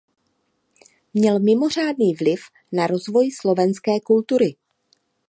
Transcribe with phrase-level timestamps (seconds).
[1.13, 4.55] Měl mimořádný vliv na rozvoj slovenské kultury.